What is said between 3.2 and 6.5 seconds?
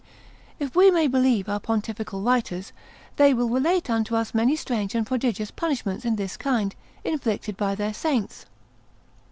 will relate unto us many strange and prodigious punishments in this